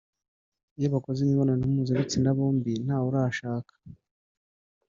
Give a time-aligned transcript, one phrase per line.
[0.77, 3.73] iyo bakoze imibonano mpuzabitsina bombi ntawe urashaka